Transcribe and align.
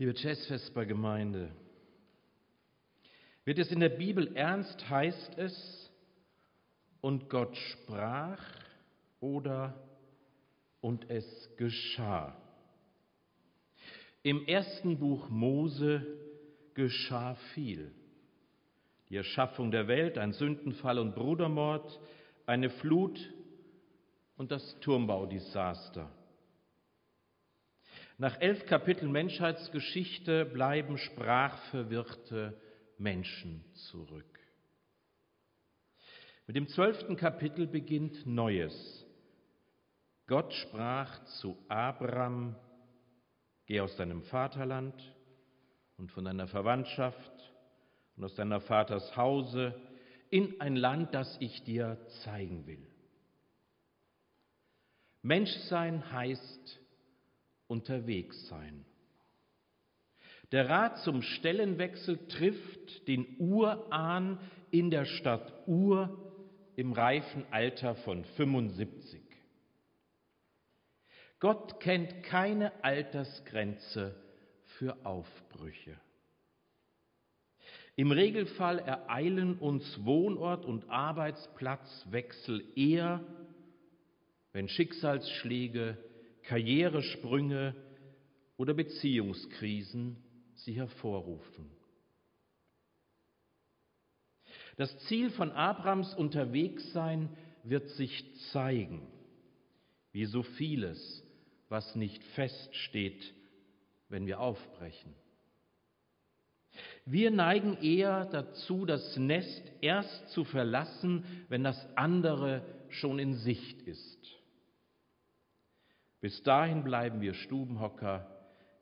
Liebe 0.00 0.14
Jazzvesper-Gemeinde, 0.16 1.50
wird 3.44 3.58
es 3.58 3.72
in 3.72 3.80
der 3.80 3.88
Bibel 3.88 4.36
ernst, 4.36 4.88
heißt 4.88 5.36
es, 5.38 5.92
und 7.00 7.28
Gott 7.28 7.56
sprach 7.56 8.40
oder 9.18 9.74
und 10.80 11.10
es 11.10 11.26
geschah. 11.56 12.36
Im 14.22 14.46
ersten 14.46 15.00
Buch 15.00 15.28
Mose 15.30 16.06
geschah 16.74 17.34
viel. 17.54 17.90
Die 19.08 19.16
Erschaffung 19.16 19.72
der 19.72 19.88
Welt, 19.88 20.16
ein 20.16 20.32
Sündenfall 20.32 21.00
und 21.00 21.16
Brudermord, 21.16 21.98
eine 22.46 22.70
Flut 22.70 23.18
und 24.36 24.52
das 24.52 24.78
Turmbaudesaster. 24.80 26.08
Nach 28.20 28.40
elf 28.40 28.66
Kapiteln 28.66 29.12
Menschheitsgeschichte 29.12 30.44
bleiben 30.44 30.98
sprachverwirrte 30.98 32.60
Menschen 32.98 33.64
zurück. 33.74 34.40
Mit 36.48 36.56
dem 36.56 36.66
zwölften 36.66 37.14
Kapitel 37.14 37.68
beginnt 37.68 38.26
Neues. 38.26 39.06
Gott 40.26 40.52
sprach 40.52 41.24
zu 41.40 41.56
Abraham, 41.68 42.56
geh 43.66 43.80
aus 43.80 43.94
deinem 43.94 44.24
Vaterland 44.24 45.00
und 45.96 46.10
von 46.10 46.24
deiner 46.24 46.48
Verwandtschaft 46.48 47.54
und 48.16 48.24
aus 48.24 48.34
deiner 48.34 48.60
Vaters 48.60 49.16
Hause 49.16 49.80
in 50.28 50.60
ein 50.60 50.74
Land, 50.74 51.14
das 51.14 51.36
ich 51.38 51.62
dir 51.62 52.04
zeigen 52.24 52.66
will. 52.66 52.84
Menschsein 55.22 56.10
heißt 56.10 56.80
unterwegs 57.68 58.48
sein. 58.48 58.84
Der 60.50 60.68
Rat 60.68 60.98
zum 60.98 61.22
Stellenwechsel 61.22 62.26
trifft 62.28 63.06
den 63.06 63.36
Urahn 63.38 64.40
in 64.70 64.90
der 64.90 65.04
Stadt 65.04 65.52
Ur 65.66 66.32
im 66.74 66.92
reifen 66.92 67.44
Alter 67.50 67.94
von 67.96 68.24
75. 68.24 69.20
Gott 71.38 71.80
kennt 71.80 72.22
keine 72.24 72.82
Altersgrenze 72.82 74.16
für 74.64 75.04
Aufbrüche. 75.04 76.00
Im 77.94 78.12
Regelfall 78.12 78.78
ereilen 78.78 79.58
uns 79.58 80.04
Wohnort 80.04 80.64
und 80.64 80.88
Arbeitsplatzwechsel 80.88 82.64
eher, 82.76 83.24
wenn 84.52 84.68
Schicksalsschläge, 84.68 85.98
Karrieresprünge 86.48 87.74
oder 88.56 88.72
Beziehungskrisen 88.72 90.16
sie 90.54 90.72
hervorrufen. 90.72 91.70
Das 94.76 94.96
Ziel 95.08 95.30
von 95.30 95.50
Abrams 95.52 96.14
Unterwegssein 96.14 97.28
wird 97.64 97.88
sich 97.90 98.24
zeigen, 98.52 99.06
wie 100.12 100.24
so 100.24 100.42
vieles, 100.42 101.22
was 101.68 101.94
nicht 101.96 102.22
feststeht, 102.34 103.34
wenn 104.08 104.26
wir 104.26 104.40
aufbrechen. 104.40 105.14
Wir 107.04 107.30
neigen 107.30 107.76
eher 107.82 108.24
dazu, 108.24 108.86
das 108.86 109.18
Nest 109.18 109.62
erst 109.82 110.30
zu 110.30 110.44
verlassen, 110.44 111.24
wenn 111.48 111.62
das 111.62 111.76
andere 111.94 112.64
schon 112.88 113.18
in 113.18 113.34
Sicht 113.34 113.82
ist. 113.82 114.37
Bis 116.20 116.42
dahin 116.42 116.82
bleiben 116.82 117.20
wir 117.20 117.34
Stubenhocker 117.34 118.26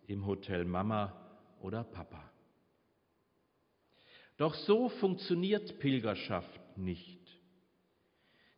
im 0.06 0.26
Hotel 0.26 0.64
Mama 0.64 1.12
oder 1.60 1.84
Papa. 1.84 2.30
Doch 4.36 4.54
so 4.54 4.88
funktioniert 4.88 5.78
Pilgerschaft 5.78 6.78
nicht. 6.78 7.20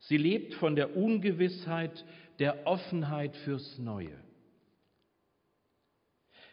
Sie 0.00 0.16
lebt 0.16 0.54
von 0.54 0.76
der 0.76 0.96
Ungewissheit, 0.96 2.04
der 2.38 2.66
Offenheit 2.66 3.36
fürs 3.38 3.78
Neue. 3.78 4.16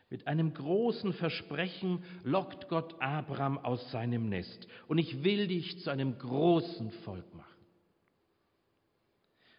Mit 0.09 0.28
einem 0.28 0.53
großen 0.53 1.13
Versprechen 1.13 2.03
lockt 2.23 2.69
Gott 2.69 2.95
Abraham 3.01 3.57
aus 3.57 3.91
seinem 3.91 4.29
Nest. 4.29 4.67
Und 4.88 4.97
ich 4.97 5.23
will 5.23 5.47
dich 5.47 5.79
zu 5.81 5.89
einem 5.89 6.17
großen 6.17 6.91
Volk 7.03 7.33
machen. 7.33 7.55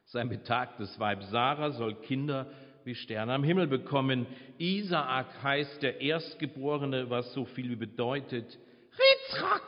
Sein 0.07 0.29
betagtes 0.29 0.99
Weib 1.01 1.25
Sarah 1.25 1.73
soll 1.73 1.97
Kinder 1.97 2.51
wie 2.87 2.95
Sterne 2.95 3.35
am 3.35 3.45
Himmel 3.45 3.67
bekommen. 3.67 4.27
Isaak 4.59 5.43
heißt 5.43 5.83
der 5.83 6.01
Erstgeborene, 6.01 7.11
was 7.11 7.33
so 7.35 7.45
viel 7.45 7.71
wie 7.71 7.77
bedeutet, 7.77 8.59
Ritzrak! 8.93 9.63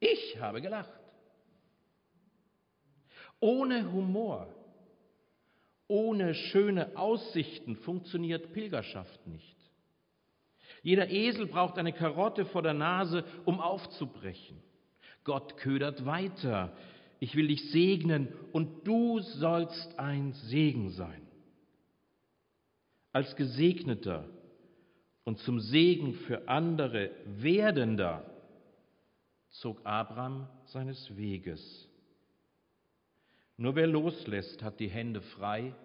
Ich 0.00 0.38
habe 0.40 0.60
gelacht. 0.60 0.90
Ohne 3.40 3.92
Humor, 3.92 4.48
ohne 5.86 6.34
schöne 6.34 6.96
Aussichten 6.96 7.76
funktioniert 7.76 8.52
Pilgerschaft 8.52 9.26
nicht. 9.26 9.56
Jeder 10.82 11.08
Esel 11.10 11.46
braucht 11.46 11.78
eine 11.78 11.92
Karotte 11.92 12.44
vor 12.44 12.62
der 12.62 12.74
Nase, 12.74 13.24
um 13.44 13.60
aufzubrechen. 13.60 14.62
Gott 15.24 15.56
ködert 15.56 16.04
weiter. 16.04 16.76
Ich 17.20 17.36
will 17.36 17.48
dich 17.48 17.70
segnen 17.70 18.28
und 18.52 18.86
du 18.86 19.20
sollst 19.20 19.98
ein 19.98 20.32
Segen 20.32 20.90
sein. 20.90 21.23
Als 23.14 23.36
Gesegneter 23.36 24.28
und 25.22 25.38
zum 25.38 25.60
Segen 25.60 26.14
für 26.14 26.48
andere 26.48 27.12
werdender 27.26 28.28
zog 29.50 29.80
Abraham 29.86 30.48
seines 30.64 31.16
Weges. 31.16 31.88
Nur 33.56 33.76
wer 33.76 33.86
loslässt, 33.86 34.64
hat 34.64 34.80
die 34.80 34.88
Hände 34.88 35.20
frei, 35.20 35.76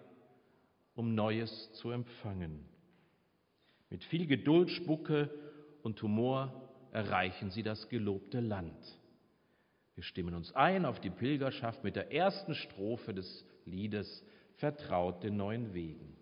um 0.96 1.14
Neues 1.14 1.72
zu 1.74 1.90
empfangen. 1.90 2.64
Mit 3.90 4.02
viel 4.02 4.26
Geduld, 4.26 4.68
Spucke 4.68 5.30
und 5.84 6.02
Humor 6.02 6.68
erreichen 6.90 7.52
sie 7.52 7.62
das 7.62 7.88
gelobte 7.88 8.40
Land. 8.40 8.98
Wir 9.94 10.02
stimmen 10.02 10.34
uns 10.34 10.52
ein 10.56 10.84
auf 10.84 10.98
die 10.98 11.10
Pilgerschaft 11.10 11.84
mit 11.84 11.94
der 11.94 12.12
ersten 12.12 12.56
Strophe 12.56 13.14
des 13.14 13.46
Liedes 13.66 14.26
Vertraut 14.56 15.22
den 15.22 15.36
neuen 15.36 15.74
Wegen. 15.74 16.19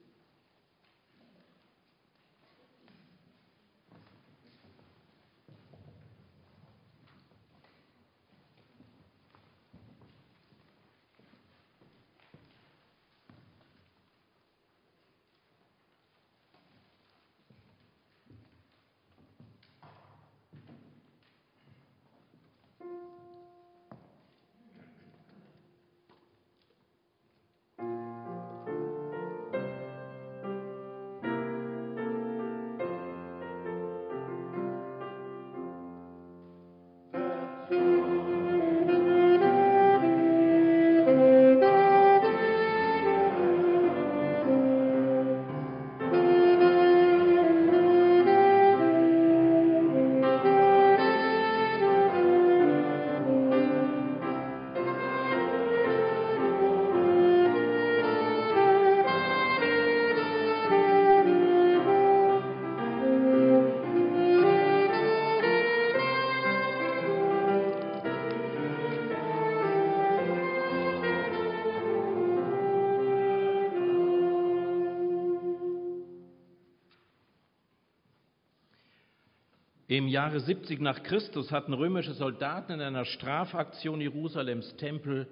Im 79.91 80.07
Jahre 80.07 80.39
70 80.39 80.81
nach 80.81 81.03
Christus 81.03 81.51
hatten 81.51 81.73
römische 81.73 82.13
Soldaten 82.13 82.73
in 82.73 82.83
einer 82.83 83.07
Strafaktion 83.07 84.03
Jerusalems 84.03 84.77
Tempel 84.77 85.27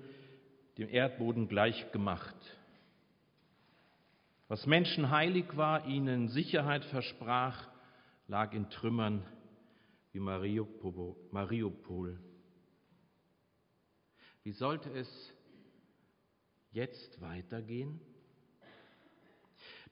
dem 0.79 0.89
Erdboden 0.89 1.47
gleich 1.47 1.93
gemacht. 1.93 2.35
Was 4.49 4.67
Menschen 4.67 5.11
heilig 5.11 5.45
war, 5.59 5.87
ihnen 5.87 6.29
Sicherheit 6.29 6.87
versprach, 6.87 7.69
lag 8.29 8.55
in 8.55 8.71
Trümmern 8.71 9.23
wie 10.13 10.21
Mariupol. 10.21 12.19
Wie 14.43 14.53
sollte 14.53 14.89
es 14.89 15.35
jetzt 16.73 17.21
weitergehen? 17.21 18.01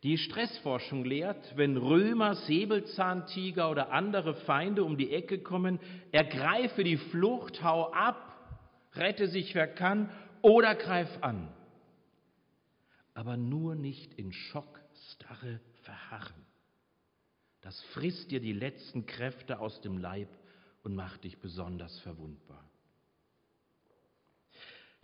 Die 0.05 0.19
Stressforschung 0.19 1.07
lehrt, 1.07 1.57
wenn 1.57 1.79
Römer, 1.79 2.35
Säbelzahntiger 2.35 3.71
oder 3.71 3.91
andere 3.91 4.35
Feinde 4.35 4.85
um 4.85 4.99
die 4.99 5.11
Ecke 5.15 5.39
kommen, 5.39 5.81
ergreife 6.13 6.85
die 6.85 6.99
Flucht, 6.99 7.65
hau 7.65 7.91
ab, 7.91 8.61
rette 8.93 9.29
sich 9.29 9.55
wer 9.55 9.67
kann 9.67 10.11
oder 10.43 10.75
greif 10.75 11.09
an. 11.23 11.49
Aber 13.15 13.39
nur 13.39 13.77
nicht 13.77 14.13
in 14.13 14.31
Schockstarre 14.35 15.61
verharren. 15.85 16.45
Das 17.63 17.81
frisst 17.95 18.31
dir 18.31 18.41
die 18.41 18.53
letzten 18.53 19.07
Kräfte 19.07 19.59
aus 19.59 19.81
dem 19.81 19.97
Leib 19.97 20.29
und 20.83 20.95
macht 20.95 21.25
dich 21.25 21.39
besonders 21.39 21.99
verwundbar. 22.01 22.69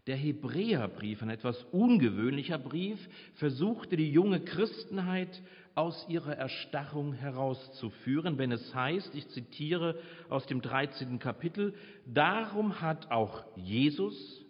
Der 0.07 0.17
Hebräerbrief, 0.17 1.23
ein 1.23 1.31
etwas 1.31 1.63
ungewöhnlicher 1.73 2.59
Brief, 2.59 2.99
versuchte 3.35 3.97
die 3.97 4.11
junge 4.11 4.41
Christenheit 4.41 5.43
aus 5.75 6.07
ihrer 6.09 6.37
Erstarrung 6.37 7.13
herauszuführen, 7.13 8.39
wenn 8.39 8.53
es 8.53 8.75
heißt, 8.75 9.15
ich 9.15 9.29
zitiere 9.29 10.01
aus 10.29 10.47
dem 10.47 10.63
13. 10.63 11.19
Kapitel, 11.19 11.75
darum 12.07 12.81
hat 12.81 13.11
auch 13.11 13.45
Jesus, 13.57 14.45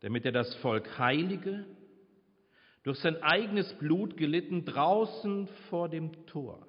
damit 0.00 0.24
er 0.24 0.32
das 0.32 0.54
Volk 0.56 0.98
heilige, 0.98 1.64
durch 2.82 2.98
sein 2.98 3.22
eigenes 3.22 3.72
Blut 3.74 4.16
gelitten 4.16 4.64
draußen 4.64 5.46
vor 5.68 5.88
dem 5.88 6.26
Tor. 6.26 6.66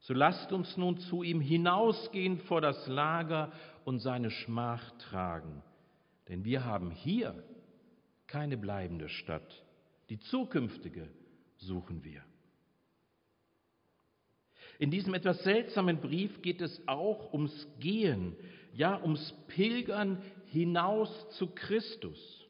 So 0.00 0.14
lasst 0.14 0.52
uns 0.52 0.76
nun 0.76 0.98
zu 0.98 1.22
ihm 1.22 1.40
hinausgehen 1.40 2.38
vor 2.40 2.60
das 2.60 2.88
Lager 2.88 3.52
und 3.84 4.00
seine 4.00 4.30
Schmach 4.30 4.90
tragen. 4.98 5.62
Denn 6.28 6.44
wir 6.44 6.64
haben 6.64 6.90
hier 6.90 7.42
keine 8.26 8.56
bleibende 8.56 9.08
Stadt. 9.08 9.64
Die 10.08 10.18
zukünftige 10.18 11.08
suchen 11.56 12.04
wir. 12.04 12.22
In 14.78 14.90
diesem 14.90 15.14
etwas 15.14 15.42
seltsamen 15.44 16.00
Brief 16.00 16.42
geht 16.42 16.60
es 16.60 16.82
auch 16.88 17.32
ums 17.32 17.68
Gehen, 17.78 18.36
ja 18.72 19.00
ums 19.02 19.34
Pilgern 19.48 20.22
hinaus 20.46 21.28
zu 21.36 21.48
Christus. 21.48 22.46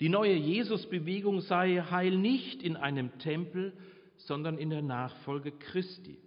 Die 0.00 0.08
neue 0.08 0.34
Jesusbewegung 0.34 1.40
sei 1.40 1.82
Heil 1.90 2.16
nicht 2.16 2.62
in 2.62 2.76
einem 2.76 3.18
Tempel, 3.18 3.76
sondern 4.16 4.58
in 4.58 4.70
der 4.70 4.82
Nachfolge 4.82 5.52
Christi. 5.52 6.18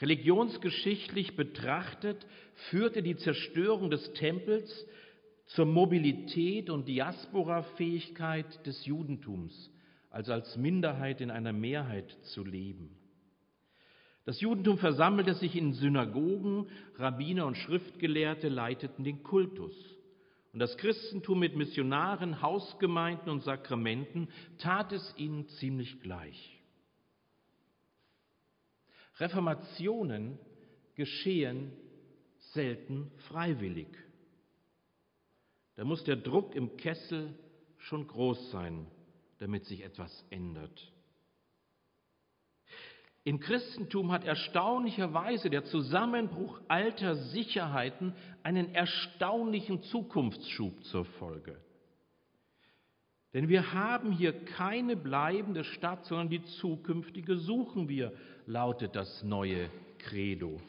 Religionsgeschichtlich 0.00 1.34
betrachtet 1.34 2.26
führte 2.70 3.02
die 3.02 3.16
Zerstörung 3.16 3.90
des 3.90 4.12
Tempels 4.12 4.86
zur 5.46 5.66
Mobilität 5.66 6.70
und 6.70 6.86
Diasporafähigkeit 6.86 8.66
des 8.66 8.84
Judentums, 8.86 9.70
also 10.10 10.32
als 10.32 10.56
Minderheit 10.56 11.20
in 11.20 11.30
einer 11.30 11.52
Mehrheit 11.52 12.10
zu 12.34 12.44
leben. 12.44 12.96
Das 14.24 14.40
Judentum 14.42 14.76
versammelte 14.76 15.34
sich 15.34 15.56
in 15.56 15.72
Synagogen, 15.72 16.66
Rabbiner 16.96 17.46
und 17.46 17.56
Schriftgelehrte 17.56 18.50
leiteten 18.50 19.02
den 19.02 19.22
Kultus. 19.22 19.74
Und 20.52 20.60
das 20.60 20.76
Christentum 20.76 21.38
mit 21.38 21.56
Missionaren, 21.56 22.42
Hausgemeinden 22.42 23.30
und 23.30 23.42
Sakramenten 23.42 24.28
tat 24.58 24.92
es 24.92 25.14
ihnen 25.16 25.48
ziemlich 25.48 26.00
gleich. 26.02 26.57
Reformationen 29.18 30.38
geschehen 30.94 31.72
selten 32.52 33.10
freiwillig. 33.28 33.88
Da 35.76 35.84
muss 35.84 36.04
der 36.04 36.16
Druck 36.16 36.54
im 36.54 36.76
Kessel 36.76 37.34
schon 37.78 38.06
groß 38.06 38.50
sein, 38.50 38.86
damit 39.38 39.64
sich 39.64 39.84
etwas 39.84 40.24
ändert. 40.30 40.92
Im 43.24 43.40
Christentum 43.40 44.10
hat 44.10 44.24
erstaunlicherweise 44.24 45.50
der 45.50 45.64
Zusammenbruch 45.64 46.60
alter 46.66 47.14
Sicherheiten 47.14 48.14
einen 48.42 48.74
erstaunlichen 48.74 49.82
Zukunftsschub 49.82 50.82
zur 50.84 51.04
Folge. 51.04 51.60
Denn 53.38 53.48
wir 53.48 53.72
haben 53.72 54.10
hier 54.10 54.32
keine 54.32 54.96
bleibende 54.96 55.62
Stadt, 55.62 56.04
sondern 56.06 56.28
die 56.28 56.42
zukünftige 56.42 57.38
suchen 57.38 57.88
wir, 57.88 58.12
lautet 58.46 58.96
das 58.96 59.22
neue 59.22 59.70
Credo. 59.98 60.60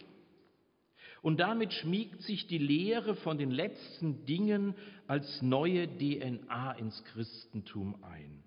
Und 1.23 1.39
damit 1.39 1.73
schmiegt 1.73 2.21
sich 2.21 2.45
die 2.45 2.59
Lehre 2.59 3.15
von 3.15 3.39
den 3.39 3.49
letzten 3.49 4.23
Dingen 4.27 4.75
als 5.07 5.41
neue 5.41 5.87
DNA 5.87 6.73
ins 6.73 7.03
Christentum 7.05 8.03
ein. 8.03 8.43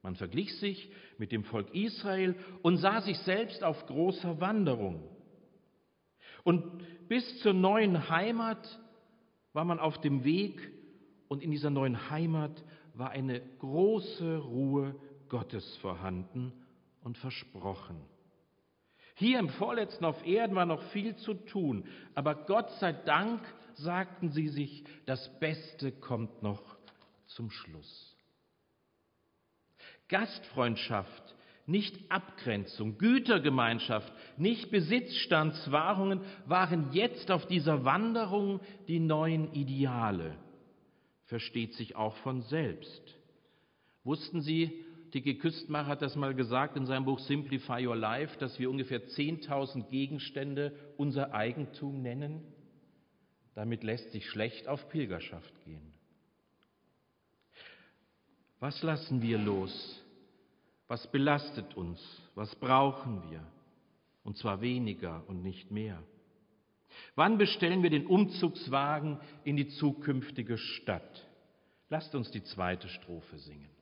Man 0.00 0.16
verglich 0.16 0.56
sich 0.56 0.90
mit 1.18 1.30
dem 1.30 1.44
Volk 1.44 1.74
Israel 1.74 2.34
und 2.62 2.78
sah 2.78 3.02
sich 3.02 3.18
selbst 3.18 3.62
auf 3.62 3.84
großer 3.84 4.40
Wanderung. 4.40 5.06
Und 6.42 6.82
bis 7.08 7.38
zur 7.40 7.52
neuen 7.52 8.08
Heimat 8.08 8.66
war 9.52 9.66
man 9.66 9.78
auf 9.78 10.00
dem 10.00 10.24
Weg 10.24 10.72
und 11.28 11.42
in 11.42 11.50
dieser 11.50 11.68
neuen 11.70 12.08
Heimat 12.08 12.64
war 12.94 13.10
eine 13.10 13.40
große 13.58 14.38
Ruhe 14.38 14.94
Gottes 15.28 15.76
vorhanden 15.78 16.52
und 17.02 17.18
versprochen. 17.18 18.00
Hier 19.16 19.38
im 19.38 19.48
Vorletzten 19.48 20.04
auf 20.04 20.26
Erden 20.26 20.56
war 20.56 20.66
noch 20.66 20.82
viel 20.90 21.16
zu 21.16 21.34
tun, 21.34 21.84
aber 22.14 22.34
Gott 22.34 22.70
sei 22.80 22.92
Dank 22.92 23.40
sagten 23.74 24.30
sie 24.30 24.48
sich, 24.48 24.84
das 25.06 25.38
Beste 25.38 25.92
kommt 25.92 26.42
noch 26.42 26.62
zum 27.26 27.50
Schluss. 27.50 28.16
Gastfreundschaft, 30.08 31.34
nicht 31.66 32.10
Abgrenzung, 32.10 32.98
Gütergemeinschaft, 32.98 34.12
nicht 34.36 34.70
Besitzstandswahrungen 34.70 36.20
waren 36.46 36.92
jetzt 36.92 37.30
auf 37.30 37.46
dieser 37.46 37.84
Wanderung 37.84 38.60
die 38.86 39.00
neuen 39.00 39.52
Ideale 39.52 40.36
versteht 41.34 41.74
sich 41.74 41.96
auch 41.96 42.14
von 42.18 42.42
selbst. 42.42 43.02
Wussten 44.04 44.40
Sie, 44.40 44.84
Tiki 45.10 45.36
Küstmach 45.36 45.88
hat 45.88 46.00
das 46.00 46.14
mal 46.14 46.32
gesagt 46.32 46.76
in 46.76 46.86
seinem 46.86 47.06
Buch 47.06 47.18
Simplify 47.18 47.84
Your 47.84 47.96
Life, 47.96 48.38
dass 48.38 48.56
wir 48.60 48.70
ungefähr 48.70 49.08
10.000 49.08 49.90
Gegenstände 49.90 50.78
unser 50.96 51.34
Eigentum 51.34 52.02
nennen? 52.02 52.44
Damit 53.56 53.82
lässt 53.82 54.12
sich 54.12 54.30
schlecht 54.30 54.68
auf 54.68 54.88
Pilgerschaft 54.90 55.52
gehen. 55.64 55.92
Was 58.60 58.80
lassen 58.84 59.20
wir 59.20 59.38
los? 59.38 60.00
Was 60.86 61.10
belastet 61.10 61.76
uns? 61.76 62.00
Was 62.36 62.54
brauchen 62.54 63.28
wir? 63.28 63.44
Und 64.22 64.36
zwar 64.36 64.60
weniger 64.60 65.24
und 65.26 65.42
nicht 65.42 65.72
mehr. 65.72 66.00
Wann 67.14 67.38
bestellen 67.38 67.82
wir 67.82 67.90
den 67.90 68.06
Umzugswagen 68.06 69.18
in 69.44 69.56
die 69.56 69.68
zukünftige 69.68 70.58
Stadt? 70.58 71.26
Lasst 71.88 72.14
uns 72.14 72.30
die 72.30 72.42
zweite 72.42 72.88
Strophe 72.88 73.38
singen. 73.38 73.73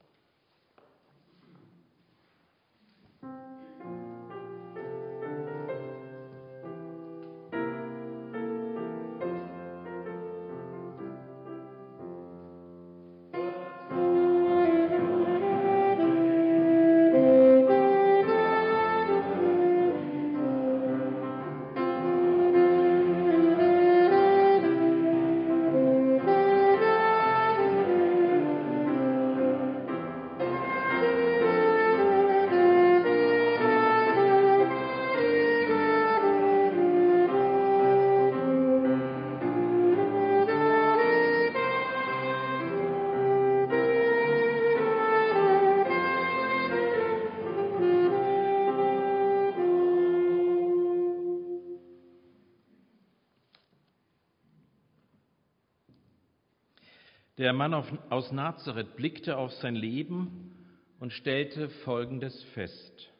Der 57.43 57.51
Mann 57.51 57.73
aus 57.73 58.31
Nazareth 58.31 58.95
blickte 58.95 59.35
auf 59.35 59.51
sein 59.55 59.75
Leben 59.75 60.55
und 61.01 61.11
stellte 61.11 61.67
Folgendes 61.83 62.41
fest. 62.53 63.11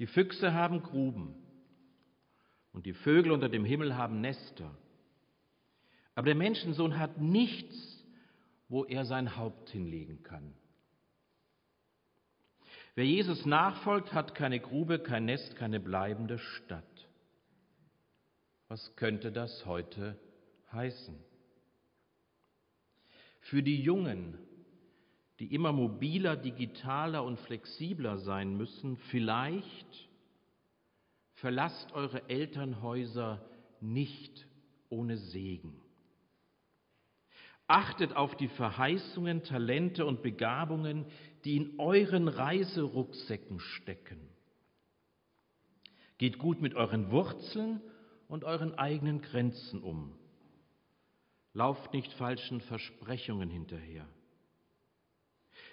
Die 0.00 0.08
Füchse 0.08 0.52
haben 0.52 0.82
Gruben 0.82 1.36
und 2.72 2.86
die 2.86 2.92
Vögel 2.92 3.30
unter 3.30 3.48
dem 3.48 3.64
Himmel 3.64 3.96
haben 3.96 4.20
Nester. 4.20 4.76
Aber 6.16 6.24
der 6.24 6.34
Menschensohn 6.34 6.98
hat 6.98 7.18
nichts, 7.18 8.04
wo 8.68 8.84
er 8.84 9.04
sein 9.04 9.36
Haupt 9.36 9.70
hinlegen 9.70 10.24
kann. 10.24 10.52
Wer 12.96 13.06
Jesus 13.06 13.46
nachfolgt, 13.46 14.12
hat 14.12 14.34
keine 14.34 14.58
Grube, 14.58 14.98
kein 14.98 15.26
Nest, 15.26 15.54
keine 15.54 15.78
bleibende 15.78 16.40
Stadt. 16.40 17.08
Was 18.66 18.96
könnte 18.96 19.30
das 19.30 19.64
heute 19.66 20.18
heißen? 20.72 21.29
Für 23.50 23.64
die 23.64 23.82
Jungen, 23.82 24.38
die 25.40 25.52
immer 25.52 25.72
mobiler, 25.72 26.36
digitaler 26.36 27.24
und 27.24 27.36
flexibler 27.40 28.18
sein 28.18 28.56
müssen, 28.56 28.96
vielleicht 29.10 30.08
verlasst 31.32 31.92
eure 31.92 32.28
Elternhäuser 32.28 33.44
nicht 33.80 34.46
ohne 34.88 35.16
Segen. 35.16 35.82
Achtet 37.66 38.14
auf 38.14 38.36
die 38.36 38.46
Verheißungen, 38.46 39.42
Talente 39.42 40.06
und 40.06 40.22
Begabungen, 40.22 41.06
die 41.44 41.56
in 41.56 41.80
euren 41.80 42.28
Reiserucksäcken 42.28 43.58
stecken. 43.58 44.20
Geht 46.18 46.38
gut 46.38 46.60
mit 46.60 46.76
euren 46.76 47.10
Wurzeln 47.10 47.80
und 48.28 48.44
euren 48.44 48.74
eigenen 48.76 49.22
Grenzen 49.22 49.82
um. 49.82 50.19
Lauft 51.60 51.92
nicht 51.92 52.10
falschen 52.14 52.62
Versprechungen 52.62 53.50
hinterher. 53.50 54.08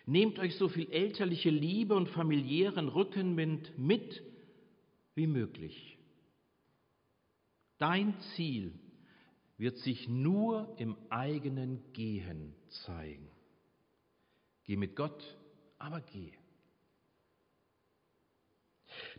Nehmt 0.06 0.38
euch 0.38 0.58
so 0.58 0.67
viel 0.67 0.91
elterliche 0.91 1.50
Liebe 1.50 1.96
und 1.96 2.10
familiären 2.10 2.89
Rückenwind 2.89 3.72
mit 3.79 4.22
wie 5.15 5.27
möglich. 5.27 5.98
Dein 7.77 8.20
Ziel 8.36 8.77
wird 9.58 9.77
sich 9.77 10.10
nur 10.10 10.75
im 10.77 10.98
eigenen 11.10 11.82
Gehen 11.94 12.53
zeigen. 12.86 13.29
Geh 14.65 14.75
mit 14.75 14.94
Gott, 14.94 15.38
aber 15.77 16.01
geh. 16.01 16.34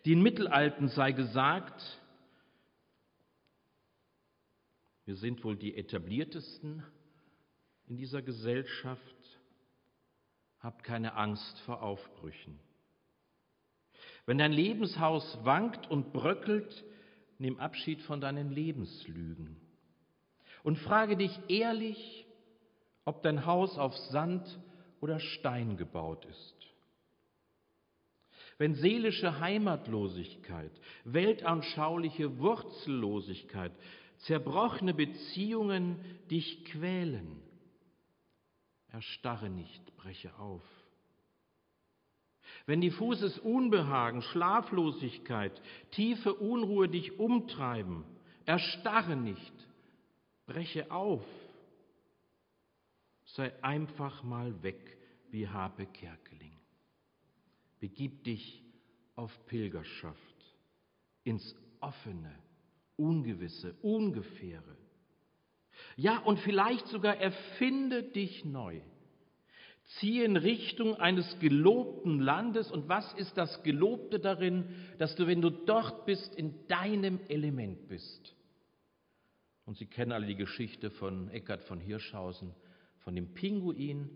Den 0.05 0.21
Mittelalten 0.21 0.89
sei 0.89 1.13
gesagt, 1.13 1.83
wir 5.09 5.17
sind 5.17 5.43
wohl 5.43 5.57
die 5.57 5.75
etabliertesten 5.75 6.85
in 7.87 7.97
dieser 7.97 8.21
Gesellschaft, 8.21 9.41
habt 10.61 10.85
keine 10.85 11.15
Angst 11.15 11.59
vor 11.61 11.83
Aufbrüchen. 11.83 12.61
Wenn 14.27 14.37
dein 14.37 14.53
Lebenshaus 14.53 15.39
wankt 15.45 15.91
und 15.91 16.13
bröckelt, 16.13 16.85
nimm 17.39 17.59
Abschied 17.59 18.03
von 18.03 18.21
deinen 18.21 18.51
Lebenslügen 18.51 19.57
und 20.63 20.77
frage 20.77 21.17
dich 21.17 21.33
ehrlich, 21.49 22.27
ob 23.07 23.23
dein 23.23 23.47
Haus 23.47 23.79
auf 23.79 23.97
Sand 24.11 24.61
oder 25.01 25.21
Stein 25.21 25.79
gebaut 25.79 26.27
ist. 26.27 26.55
Wenn 28.59 28.75
seelische 28.75 29.41
Heimatlosigkeit, 29.41 30.73
weltanschauliche 31.05 32.39
Wurzellosigkeit, 32.39 33.73
zerbrochene 34.19 34.95
Beziehungen 34.95 35.99
dich 36.31 36.65
quälen, 36.67 37.41
erstarre 38.89 39.49
nicht, 39.49 39.97
breche 39.97 40.37
auf. 40.39 40.65
Wenn 42.67 42.81
diffuses 42.81 43.39
Unbehagen, 43.39 44.23
Schlaflosigkeit, 44.23 45.61
tiefe 45.93 46.35
Unruhe 46.35 46.89
dich 46.89 47.19
umtreiben, 47.19 48.05
erstarre 48.47 49.17
nicht, 49.17 49.53
breche 50.47 50.91
auf. 50.91 51.25
Sei 53.25 53.53
einfach 53.63 54.23
mal 54.23 54.63
weg 54.63 54.97
wie 55.31 55.49
Habe 55.49 55.87
Kerkeling. 55.87 56.57
Begib 57.81 58.25
dich 58.25 58.63
auf 59.15 59.31
Pilgerschaft 59.47 60.17
ins 61.25 61.55
offene, 61.81 62.35
ungewisse, 62.99 63.75
ungefähre. 63.81 64.77
Ja, 65.97 66.19
und 66.19 66.39
vielleicht 66.41 66.87
sogar 66.89 67.17
erfinde 67.17 68.03
dich 68.03 68.45
neu. 68.45 68.81
Ziehe 69.99 70.25
in 70.25 70.37
Richtung 70.37 70.97
eines 70.97 71.39
gelobten 71.39 72.21
Landes. 72.21 72.71
Und 72.71 72.89
was 72.89 73.11
ist 73.15 73.39
das 73.39 73.63
Gelobte 73.63 74.21
darin, 74.21 74.65
dass 74.99 75.15
du, 75.17 75.27
wenn 75.27 75.41
du 75.41 75.51
dort 75.51 76.05
bist, 76.05 76.35
in 76.35 76.67
deinem 76.67 77.21
Element 77.29 77.89
bist? 77.89 78.35
Und 79.65 79.79
Sie 79.79 79.87
kennen 79.87 80.13
alle 80.13 80.27
die 80.27 80.37
Geschichte 80.37 80.91
von 80.91 81.31
Eckhard 81.31 81.65
von 81.65 81.81
Hirschhausen, 81.81 82.55
von 82.99 83.15
dem 83.15 83.33
Pinguin. 83.33 84.11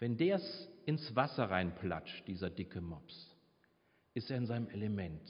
Wenn 0.00 0.16
der 0.16 0.40
ins 0.86 1.14
Wasser 1.14 1.50
reinplatscht, 1.50 2.26
dieser 2.26 2.50
dicke 2.50 2.80
Mops, 2.80 3.36
ist 4.14 4.30
er 4.30 4.38
in 4.38 4.46
seinem 4.46 4.68
Element 4.68 5.22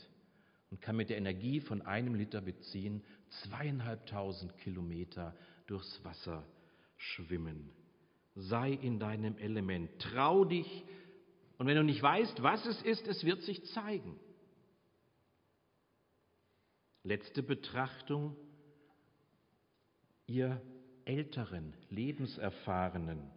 und 0.75 0.81
kann 0.81 0.97
mit 0.97 1.09
der 1.09 1.19
Energie 1.19 1.61
von 1.61 1.83
einem 1.83 2.17
Liter 2.17 2.41
beziehen 2.41 3.05
zweieinhalbtausend 3.45 4.59
Kilometer 4.59 5.33
durchs 5.69 6.03
Wasser 6.03 6.45
schwimmen. 6.97 7.71
Sei 8.35 8.73
in 8.73 8.99
deinem 8.99 9.39
Element, 9.39 9.89
trau 10.01 10.45
dich 10.45 10.85
und 11.59 11.69
wenn 11.69 11.77
du 11.77 11.85
nicht 11.85 12.03
weißt, 12.03 12.43
was 12.43 12.67
es 12.67 12.83
ist, 12.83 13.07
es 13.07 13.23
wird 13.23 13.43
sich 13.43 13.65
zeigen. 13.67 14.19
Letzte 17.05 17.45
Betrachtung 17.45 18.37
ihr 20.27 20.61
älteren, 21.05 21.73
lebenserfahrenen. 21.89 23.31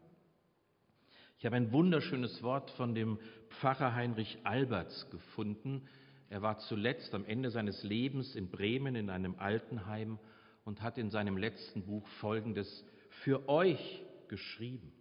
Ich 1.37 1.45
habe 1.45 1.57
ein 1.57 1.71
wunderschönes 1.71 2.41
Wort 2.41 2.71
von 2.71 2.95
dem 2.95 3.19
Pfarrer 3.59 3.93
Heinrich 3.93 4.39
Alberts 4.43 5.07
gefunden. 5.11 5.87
Er 6.29 6.41
war 6.41 6.57
zuletzt 6.59 7.13
am 7.15 7.25
Ende 7.25 7.51
seines 7.51 7.83
Lebens 7.83 8.35
in 8.35 8.49
Bremen 8.49 8.95
in 8.95 9.09
einem 9.09 9.35
Altenheim 9.39 10.19
und 10.65 10.81
hat 10.81 10.97
in 10.97 11.09
seinem 11.09 11.37
letzten 11.37 11.85
Buch 11.85 12.05
Folgendes 12.19 12.85
für 13.23 13.47
euch 13.47 14.03
geschrieben. 14.27 14.91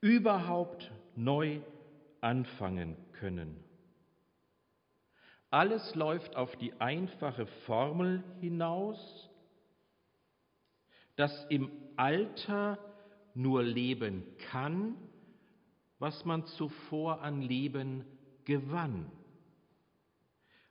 Überhaupt 0.00 0.90
neu 1.16 1.60
anfangen 2.20 2.96
können. 3.12 3.62
Alles 5.50 5.94
läuft 5.94 6.36
auf 6.36 6.54
die 6.56 6.72
einfache 6.80 7.46
Formel 7.66 8.22
hinaus, 8.40 9.28
das 11.16 11.46
im 11.48 11.70
Alter 11.96 12.78
nur 13.34 13.62
leben 13.62 14.24
kann, 14.50 14.96
was 15.98 16.24
man 16.24 16.46
zuvor 16.46 17.22
an 17.22 17.42
Leben 17.42 18.04
gewann. 18.44 19.10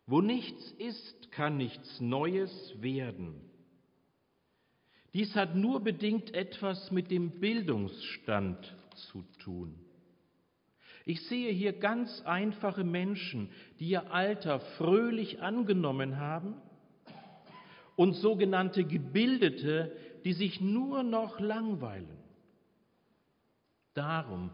Wo 0.09 0.21
nichts 0.21 0.71
ist, 0.79 1.31
kann 1.31 1.57
nichts 1.57 2.01
Neues 2.01 2.73
werden. 2.81 3.35
Dies 5.13 5.35
hat 5.35 5.55
nur 5.55 5.81
bedingt 5.81 6.33
etwas 6.33 6.89
mit 6.89 7.11
dem 7.11 7.39
Bildungsstand 7.39 8.75
zu 8.95 9.21
tun. 9.37 9.75
Ich 11.05 11.21
sehe 11.27 11.51
hier 11.51 11.73
ganz 11.73 12.21
einfache 12.25 12.83
Menschen, 12.83 13.51
die 13.79 13.89
ihr 13.89 14.11
Alter 14.11 14.59
fröhlich 14.79 15.43
angenommen 15.43 16.17
haben 16.17 16.55
und 17.95 18.13
sogenannte 18.13 18.85
Gebildete, 18.85 19.95
die 20.25 20.33
sich 20.33 20.59
nur 20.59 21.03
noch 21.03 21.39
langweilen. 21.39 22.17
Darum 23.93 24.49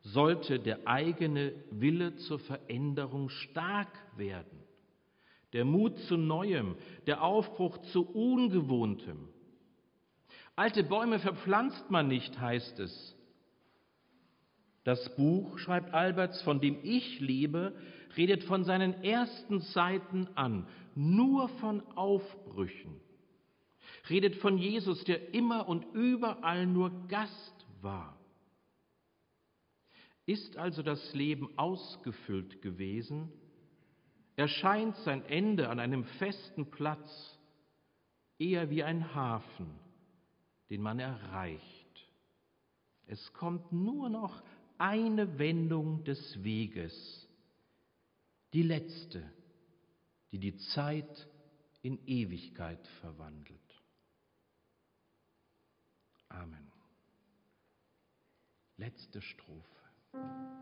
sollte 0.00 0.60
der 0.60 0.88
eigene 0.88 1.52
Wille 1.70 2.16
zur 2.16 2.38
Veränderung 2.38 3.28
stark 3.28 3.92
werden, 4.16 4.63
der 5.54 5.64
Mut 5.64 5.96
zu 6.00 6.18
Neuem, 6.18 6.76
der 7.06 7.22
Aufbruch 7.22 7.78
zu 7.92 8.06
Ungewohntem. 8.06 9.28
Alte 10.54 10.84
Bäume 10.84 11.18
verpflanzt 11.18 11.90
man 11.90 12.08
nicht, 12.08 12.38
heißt 12.38 12.78
es. 12.80 13.16
Das 14.84 15.16
Buch, 15.16 15.58
schreibt 15.58 15.94
Alberts, 15.94 16.42
von 16.42 16.60
dem 16.60 16.78
ich 16.82 17.20
lebe, 17.20 17.74
redet 18.18 18.44
von 18.44 18.64
seinen 18.64 19.02
ersten 19.02 19.60
Seiten 19.60 20.28
an, 20.34 20.68
nur 20.94 21.48
von 21.48 21.80
Aufbrüchen 21.96 23.00
redet 24.10 24.36
von 24.36 24.58
Jesus, 24.58 25.04
der 25.04 25.34
immer 25.34 25.68
und 25.68 25.86
überall 25.94 26.66
nur 26.66 26.90
Gast 27.08 27.66
war. 27.80 28.18
Ist 30.26 30.56
also 30.56 30.82
das 30.82 31.14
Leben 31.14 31.48
ausgefüllt 31.58 32.62
gewesen, 32.62 33.30
erscheint 34.36 34.96
sein 34.98 35.24
Ende 35.26 35.68
an 35.68 35.78
einem 35.80 36.04
festen 36.04 36.70
Platz 36.70 37.38
eher 38.38 38.70
wie 38.70 38.82
ein 38.82 39.14
Hafen, 39.14 39.78
den 40.70 40.82
man 40.82 40.98
erreicht. 40.98 42.08
Es 43.06 43.32
kommt 43.32 43.72
nur 43.72 44.08
noch 44.08 44.42
eine 44.78 45.38
Wendung 45.38 46.04
des 46.04 46.42
Weges, 46.42 47.28
die 48.52 48.62
letzte, 48.62 49.22
die 50.32 50.38
die 50.38 50.56
Zeit 50.56 51.28
in 51.82 51.98
Ewigkeit 52.06 52.84
verwandelt. 53.00 53.60
Amen. 56.28 56.72
Letzte 58.76 59.20
Strophe. 59.20 60.53